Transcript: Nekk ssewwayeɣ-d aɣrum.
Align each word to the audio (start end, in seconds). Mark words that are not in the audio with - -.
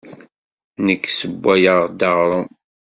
Nekk 0.85 1.03
ssewwayeɣ-d 1.09 1.99
aɣrum. 2.09 2.49